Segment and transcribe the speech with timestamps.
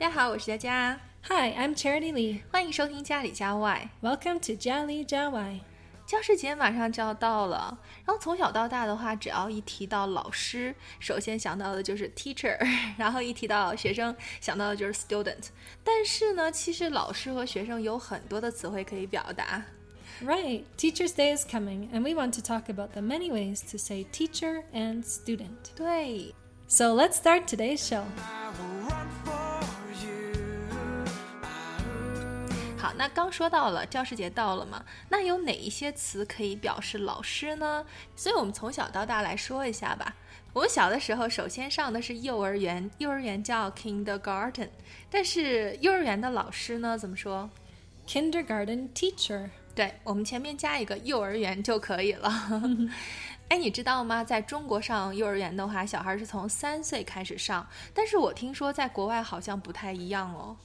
[0.00, 2.40] 大家好，我是佳佳， Hi, I'm Charity Lee.
[2.52, 3.88] 欢迎收听家里家外。
[4.02, 5.60] Welcome to Jali Jawai.
[6.06, 12.56] 教师节马上就要到了，然后从小到大的话，只要一提到老师，首先想到的就是 teacher，
[12.96, 15.48] 然后一提到学生，想到的就是 student。
[15.82, 19.64] 但是呢，其实老师和学生有很多的词汇可以表达。
[20.22, 23.76] Right, Teacher's Day is coming, and we want to talk about the many ways to
[23.76, 25.74] say teacher and student.
[25.74, 26.34] 对，
[26.68, 28.04] So let's start today's show.
[32.81, 37.85] 好，那刚说到了教师节到了嘛，那有哪一些词可以表示老师呢？
[38.15, 40.15] 所以我们从小到大来说一下吧。
[40.51, 44.69] 我们小的时候，首先上的是幼儿园，幼儿园叫 kindergarten，
[45.11, 47.47] 但是幼儿园的老师呢，怎么说
[48.07, 49.51] ？Kindergarten teacher.
[49.75, 52.33] 对我们前面加一个幼儿园就可以了。
[53.49, 54.23] 哎，你知道吗？
[54.23, 60.57] 在中国上幼儿园的话，小孩是从三岁开始上，但是我听说在国外好像不太一样哦。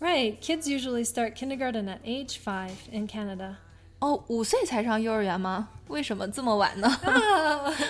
[0.00, 3.58] Right, kids usually start kindergarten at age five in Canada.
[4.00, 5.68] 哦，五岁才上幼儿园吗？
[5.86, 6.88] 为什么这么晚呢？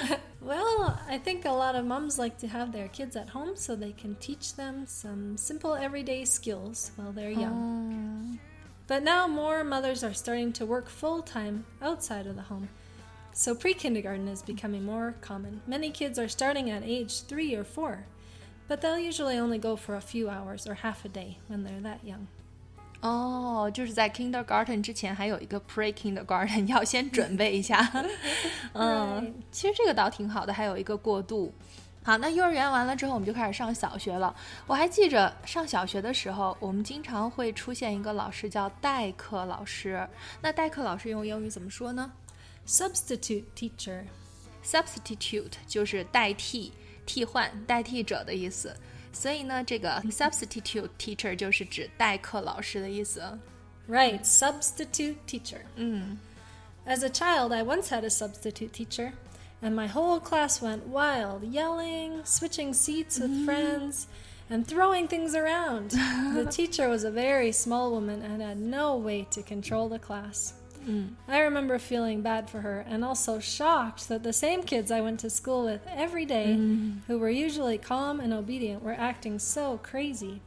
[0.45, 3.75] Well, I think a lot of moms like to have their kids at home so
[3.75, 8.39] they can teach them some simple everyday skills while they're young.
[8.89, 12.69] But now more mothers are starting to work full time outside of the home.
[13.33, 15.62] So pre kindergarten is becoming more common.
[15.67, 18.05] Many kids are starting at age three or four,
[18.69, 21.83] but they'll usually only go for a few hours or half a day when they're
[21.83, 22.27] that young.
[23.01, 27.91] 哦，就是在 kindergarten 之前还有一个 pre kindergarten，要先准备一下。
[28.75, 31.53] 嗯 Right，其实这个倒挺好的，还有一个过渡。
[32.05, 34.35] 好，那幼儿园完了之后，我们就开始上小学了。
[34.67, 40.09] 我还记着上小学的时候，我们经常会出现一个老师叫代课老师。
[40.41, 42.13] 那代课老师用英语怎么说呢
[42.67, 44.05] Substitute teacher.
[44.64, 46.73] ？substitute 就是代替、
[47.07, 48.75] 替换、代替者的意思。
[49.13, 53.23] 所以呢，这个 substitute teacher 就是指代课老师的意思。
[53.89, 55.61] Right, substitute teacher.
[55.77, 56.19] 嗯，
[56.86, 59.13] As a child, I once had a substitute teacher,
[59.61, 64.07] and my whole class went wild, yelling, switching seats with friends,
[64.48, 65.91] and throwing things around.
[66.35, 70.55] the teacher was a very small woman and had no way to control the class.
[71.29, 75.20] I remember feeling bad for her and also shocked that the same kids I went
[75.20, 76.57] to school with every day,
[77.07, 80.41] who were usually calm and obedient, were acting so crazy.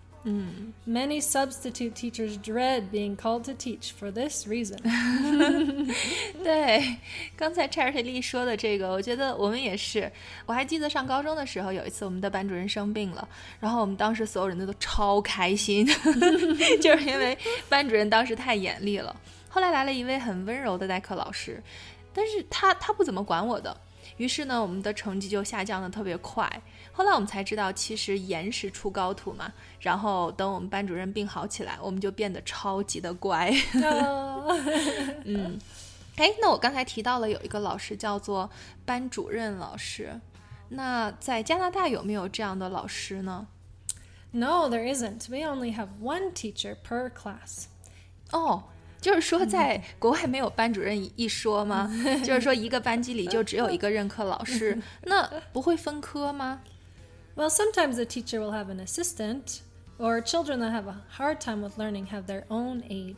[0.86, 4.80] Many substitute teachers dread being called to teach for this reason.
[6.44, 6.98] 对，
[7.38, 10.12] 刚才 Charity Lee 说的这个，我觉得我们也是。
[10.48, 13.26] 我还记得上高中的时候，有一次我们的班主任生病了，
[13.60, 15.86] 然后我们当时所有人都超开心，
[16.82, 17.38] 就是因为
[17.70, 19.16] 班主任当时太严厉了。
[19.51, 21.63] 后来来了一位很温柔的代课老师，
[22.15, 23.77] 但是他他不怎么管我的，
[24.17, 26.49] 于是呢，我们的成绩就下降的特别快。
[26.93, 29.53] 后来我们才知道，其实严实出高徒嘛。
[29.81, 33.51] 然后等我们班主任病好起来，我们就变得超级的乖。
[33.75, 34.59] Oh.
[36.17, 38.51] 哎，那我刚才提到了有一个老师叫做
[38.85, 40.21] 班主任老师，
[40.69, 43.47] 那在加拿大有没有这样的老师呢
[44.33, 45.31] ？No, there isn't.
[45.31, 47.65] We only have one teacher per class.
[48.33, 48.65] 哦，
[49.01, 51.89] 就是说，在国外没有班主任一说吗？
[51.91, 56.61] 嗯、就是说，一个班级里就只有一个任课老师，那不会分科吗
[57.35, 59.61] ？Well, sometimes a teacher will have an assistant,
[59.99, 63.17] or children that have a hard time with learning have their own aide.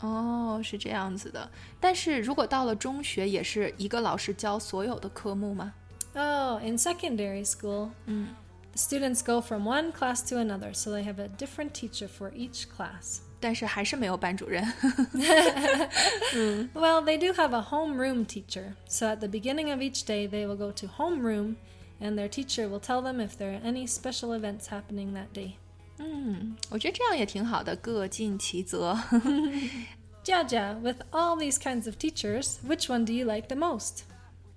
[0.00, 1.48] 哦，是这样子的。
[1.80, 5.72] 但是如果到了中学，也是一个老师教所有的科目吗
[6.14, 8.26] ？Oh, in secondary school, mm.
[8.26, 8.28] 嗯
[8.74, 12.66] students go from one class to another, so they have a different teacher for each
[12.68, 13.20] class.
[13.41, 14.63] 但 是还是没有班主任。
[16.73, 20.47] Well, they do have a homeroom teacher, so at the beginning of each day, they
[20.47, 21.55] will go to homeroom,
[21.99, 25.53] and their teacher will tell them if there are any special events happening that day.
[25.99, 28.97] 嗯，我觉得这样也挺好的，各尽其责。
[30.23, 34.01] Jaja, with all these kinds of teachers, which one do you like the most?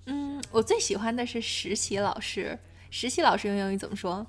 [0.07, 2.59] 嗯，我最喜欢的是实习老师。
[2.91, 4.27] 实习老师用英语怎么说？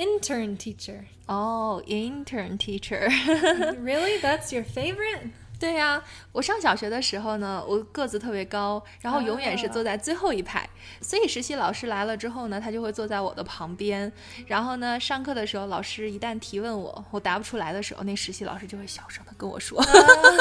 [0.00, 1.00] Intern teacher.
[1.26, 3.06] 哦、i n t e r n teacher。
[3.84, 4.18] really?
[4.20, 5.30] That's your favorite?
[5.58, 6.02] 对呀、
[6.32, 10.66] 我上小学的时候呢，我个子特别高，然后永远是坐在最后一排，
[11.02, 14.10] 所以实习老师来了之后呢，他就会坐在我的旁边。
[14.46, 19.78] 然后呢，上课的时候，老师一旦提问我，我答不出来的时候，那实习老师就会小声的跟我说。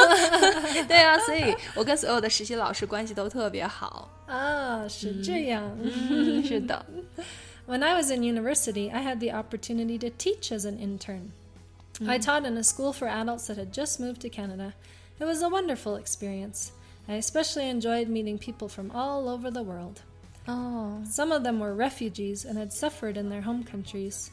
[0.87, 4.09] 对啊，所以我跟所有的实习老师关系都特别好。
[4.25, 6.85] Ah, 是这样.嗯，是的。
[7.68, 11.32] When I was in university, I had the opportunity to teach as an intern.
[12.06, 14.74] I taught in a school for adults that had just moved to Canada.
[15.20, 16.72] It was a wonderful experience.
[17.08, 20.02] I especially enjoyed meeting people from all over the world.
[20.46, 24.30] 哦， Some of them were refugees and had suffered in their home countries.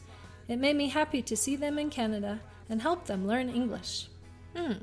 [0.47, 2.39] It made me happy to see them in Canada
[2.69, 4.07] and help them learn English.
[4.55, 4.79] 嗯，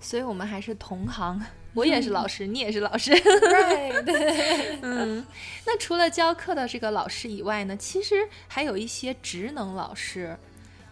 [0.00, 1.40] 所以我们还是同行。
[1.74, 3.12] 我也是老师，你也是老师。
[3.12, 4.78] right.
[4.82, 5.26] 嗯，
[5.66, 10.38] 那除了教课的这个老师以外呢，其实还有一些职能老师。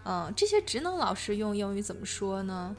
[0.04, 2.76] 嗯，这些职能老师用英语怎么说呢？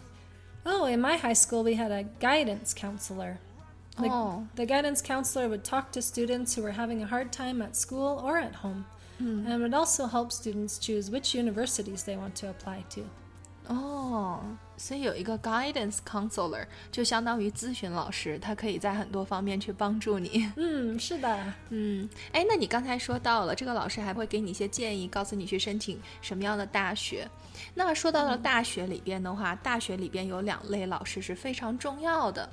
[0.63, 3.37] oh, in my high school, we had a guidance counselor.
[3.97, 4.43] The, Oh.
[4.55, 8.19] the guidance counselor would talk to students who were having a hard time at school
[8.21, 8.85] or at home,
[9.19, 13.03] and would also help students choose which universities they want to apply to.
[13.67, 14.41] 哦，
[14.80, 20.50] 所以有一个 guidance counselor，就相当于咨询老师，他可以在很多方面去帮助你。
[20.56, 21.52] 嗯，是的。
[21.68, 27.28] 嗯，哎，那你刚才说到了，这个老师还会给你一些建议，告诉你去申请什么样的大学。
[27.74, 32.50] 那说到了大学里边的话，大学里边有两类老师是非常重要的，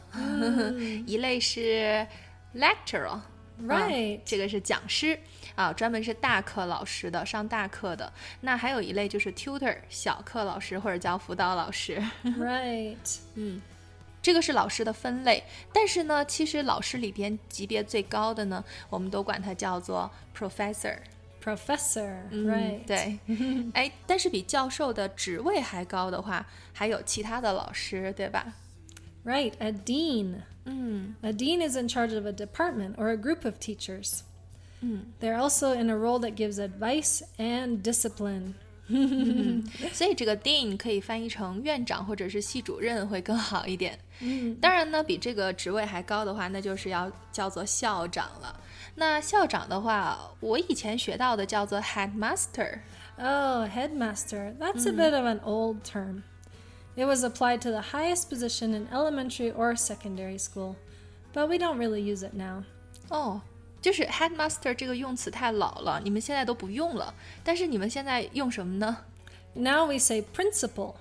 [1.08, 2.06] 一类是
[2.54, 3.18] lecturer。
[3.60, 4.20] Right.
[4.20, 5.20] 啊这个是讲师
[5.58, 8.14] 啊，专门是大课老师的，上大课的。
[8.40, 12.02] 那还有一类就是 tutor，小课老师或者叫辅导老师。
[12.24, 13.18] Right.
[13.34, 13.60] 嗯
[14.22, 15.44] 这个是老师的分类，
[15.74, 20.98] 但是呢，其实老师里边级别最高的呢，我们都管它叫做 professor。
[21.44, 22.18] Professor.
[22.30, 22.86] 嗯 right.
[22.86, 23.20] 对，
[23.74, 28.54] 哎，但是比教授的职位还高的话，还有其他的老师，对吧
[29.26, 29.54] ？Right.
[29.60, 30.42] A dean.
[30.66, 34.20] 嗯 A dean is in charge of a department or a group of teachers.
[35.21, 38.55] They're also in a role that gives advice and discipline.
[39.93, 43.99] 所以这个 dean 可以翻译成院长或者是系主任会更好一点。
[44.61, 48.61] 当然呢，比这个职位还高的话，那就是要叫做校长了。
[48.97, 52.81] 那校长的话，我以前学到的叫做 headmaster。
[53.19, 54.55] Oh, headmaster.
[54.59, 56.23] That's a bit of an old term.
[56.97, 60.75] It was applied to the highest position in elementary or secondary school,
[61.33, 62.65] but we don't really use it now.
[63.09, 63.41] 哦，
[63.81, 67.13] 就是 headmaster 这个用词太老了，你们现在都不用了。
[67.43, 68.99] 但是你们现在用什么呢？
[69.55, 70.95] Now we say principal,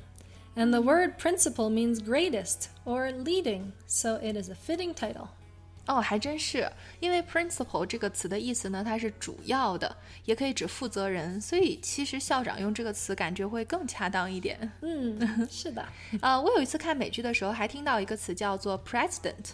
[0.55, 5.27] and the word principal means greatest or leading, so it is a fitting title.
[5.87, 9.93] 哦，还真是，因为 principal 这个词的意思呢，它是主要的，
[10.25, 14.71] 也可以指负责人，所以其实校长用这个词感觉会更恰当一点。
[14.79, 15.83] Hmm, 是的。
[16.21, 19.53] 呃，我有一次看美剧的时候，还听到一个词叫做 president，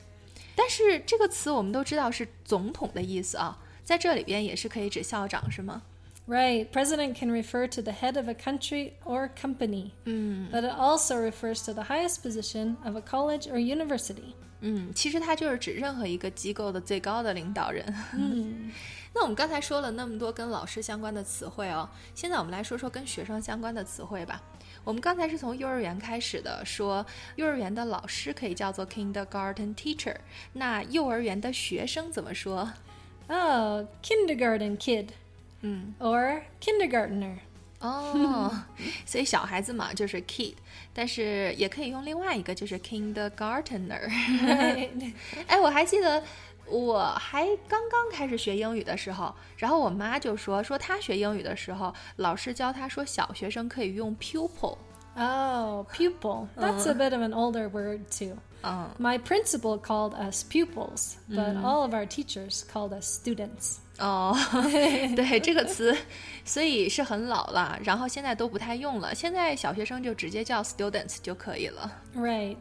[0.54, 5.82] 但是这个词我们都知道是总统的意思啊，在这里边也是可以指校长，是吗
[6.28, 6.68] ？Right.
[6.70, 11.64] President can refer to the head of a country or company, but it also refers
[11.66, 14.34] to the highest position of a college or university.
[14.60, 17.84] 嗯，其实它就是指任何一个机构的最高的领导人。
[18.12, 18.70] 嗯，
[19.14, 24.42] 那我们刚才说了那么多跟老师相关的词汇哦，现在我们来说说跟学生相关的词汇吧。
[24.84, 27.04] 我们刚才是从幼儿园开始的，说
[27.36, 30.16] 幼儿园的老师可以叫做 kindergarten teacher，
[30.54, 32.72] 那幼儿园的学生怎么说
[33.28, 35.08] ？Oh, kindergarten kid.
[35.60, 37.36] 嗯 Or kindergartner.
[37.78, 38.64] 哦，
[39.06, 40.54] 所以小孩子嘛就是 kid，
[40.92, 44.08] 但是也可以用另外一个就是 kindergartener。
[44.42, 45.12] Right.
[45.46, 46.22] 哎，我还记得
[46.72, 54.78] 我还刚刚开始学英语的时候，然后我妈就说说她学英语的时候，老师教她说小学生可以用 pupil。
[55.14, 56.48] Oh, pupil.
[56.56, 58.38] That's a bit of an older word, too.
[58.63, 63.77] 嗯 My principal called us pupils, but all of our teachers called us students.
[63.99, 64.35] 哦，
[65.15, 65.95] 对这个词，
[66.45, 69.15] 所以是很老了，然后现在都不太用了。
[69.15, 71.91] 现在小学生就直接叫 students 就可以了。
[72.15, 72.57] Right.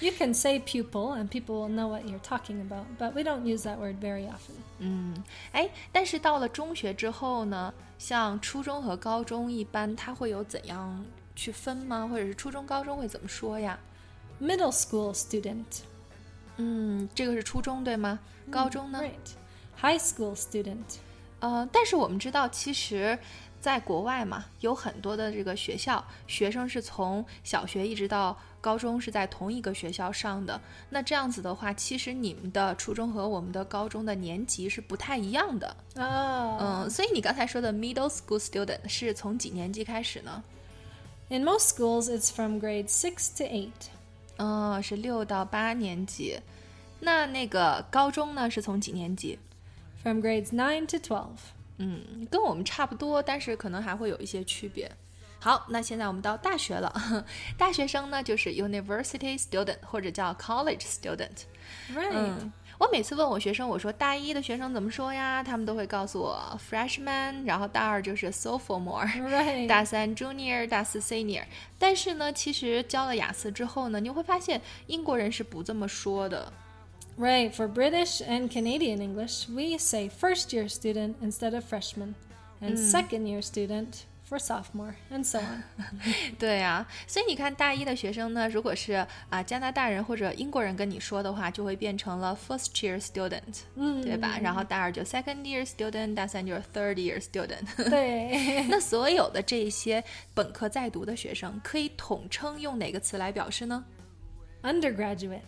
[0.00, 3.44] You can say pupil and people will know what you're talking about, but we don't
[3.44, 4.56] use that word very often.
[4.78, 5.14] 嗯，
[5.52, 11.02] 哎，但是到了中学之后呢，像初中和高中，一般它会有怎样
[11.34, 12.06] 去分吗？
[12.06, 13.78] 或者是初中、高中会怎么说呀？
[14.40, 15.82] Middle school student.
[16.56, 18.18] 嗯，这个是初中对吗？
[18.50, 19.00] 高中呢？
[19.00, 19.10] Right.
[19.80, 20.98] High school student.
[21.40, 23.18] 呃，但是我们知道，其实
[23.60, 30.58] 在国外嘛，有很多的这个学校，学生是从小学一直到高中是在同一个学校上的。
[30.90, 35.76] 那这样子的话，其实你们的初中和我们的高中的年级是不太一样的。
[35.96, 36.60] Oh.
[36.60, 40.42] 嗯，所以你刚才说的 middle school student 是从几年级开始呢？
[41.28, 43.70] In most schools, it's from grade 6 to 8.
[44.39, 46.39] 嗯，是六到八年级。
[47.01, 49.37] 那那个高中呢，是从几年级
[50.01, 51.37] ？From grades nine to twelve
[51.77, 54.91] 嗯，跟我们差不多，但是可能还会有一些区别。
[55.39, 57.25] 好，那现在我们到大学了。
[57.57, 61.43] 大学生呢，就是 university student 或者叫 college student。
[61.93, 62.11] Right.
[62.11, 65.42] 嗯，我每次问我学生，我说大一的学生怎么说呀？
[65.42, 69.68] 他们都会告诉我 freshman，然后大二就是 sophomore， Right.
[69.68, 71.44] 大三 junior，大四 senior。
[71.78, 76.52] 但是呢，其实教了雅思之后呢，你会发现英国人是不这么说的。
[77.16, 82.14] Right, for British and Canadian English, we say first year student instead of freshman,
[82.60, 85.63] and second year student for sophomore, and so on.
[86.37, 94.37] 对啊，所以你看，大一的学生呢，如果是啊、加拿大人或者英国人跟你说的话，就会变成了 first year student，嗯、对吧？
[94.41, 97.89] 然后大二就 second year student，大三就是 third year student。
[97.89, 103.83] 对 那所有的这些本科在读的学生，可以统称用哪个词来表示呢
[104.61, 105.39] ？Undergraduate.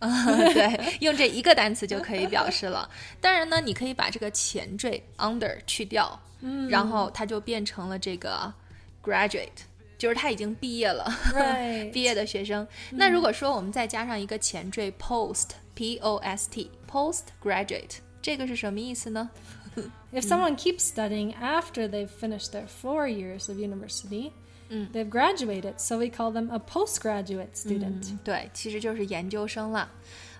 [0.00, 2.90] 啊，对，用这一个单词就可以表示了。
[3.22, 6.20] 当然呢，你可以把这个前缀 under 去掉，
[6.69, 8.53] 然后它就变成了这个
[9.03, 9.49] graduate，
[9.97, 11.91] 就是他已经毕业了 Right.
[11.91, 12.67] 毕业的学生。
[12.91, 19.29] 那如果说我们再加上一个前缀 post p o s t post graduate，这个是什么意思呢？
[20.11, 24.31] If someone keeps studying after they've finished their four years of university,
[24.69, 28.17] they've graduated, so we call them a postgraduate student.
[28.23, 29.89] 对，其实就是研究生了。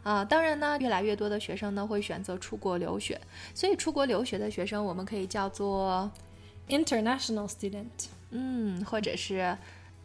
[0.05, 3.19] 啊，当然呢，越来越多的学生呢会选择出国留学，
[3.55, 6.09] 所以出国留学的学生我们可以叫做
[6.69, 7.89] International student.
[8.31, 9.57] 嗯，或者是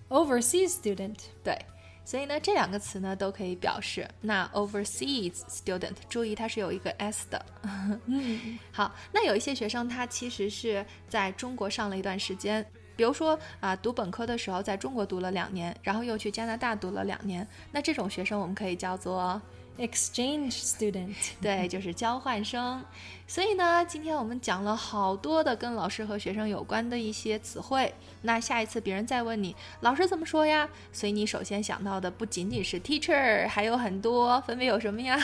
[0.08, 1.18] Overseas student.
[1.44, 1.60] 对，
[2.06, 4.08] 所以呢，这两个词呢都可以表示。
[4.22, 7.46] 那 overseas student，注意它是有一个 s 的。
[8.72, 12.66] 好，那有一些学生他其实是在中国上了一段时间，
[12.96, 19.42] 比如说啊，读本科的时候在中国读了两年，然后又去加拿大读了两年，那这种学生我们可以叫做。
[19.80, 21.16] Exchange student.
[21.42, 22.84] 对，就是交换生。
[23.26, 27.94] 所以呢，今天我们讲了好多的跟老师和学生有关的一些词汇。
[28.24, 35.18] 那下一次别人再问你老师怎么说呀，所以你首先想到的不仅仅是 teacher，还有很多，分别有什么呀？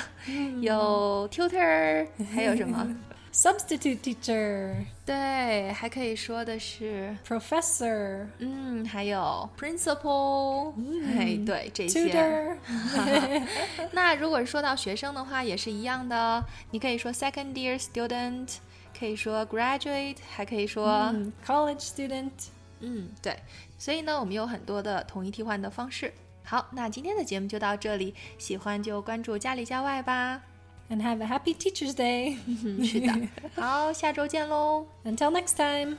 [0.62, 2.96] 有 tutor，还有什么？
[3.36, 4.74] Substitute teacher
[5.06, 12.58] 对，还可以说的是 professor 嗯，还有 principal 嗯，对，这些。
[13.92, 18.56] 那如果说到学生的话，也是一样的，你可以说 second year student
[18.98, 21.14] 可以说 graduate 还可以说
[21.46, 22.32] college student
[22.80, 23.38] 嗯，对。
[23.78, 26.14] 所以呢，我们有很多的统一替换的方式。
[26.46, 30.42] 好，那今天的节目就到这里，喜欢就关注家里家外吧。
[30.91, 32.37] And have a happy Teacher's Day.
[32.47, 33.13] 嗯，是的。
[33.55, 34.87] 好，下周见喽。
[35.05, 35.97] Until next time.